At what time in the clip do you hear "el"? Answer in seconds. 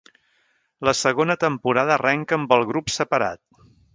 2.59-2.67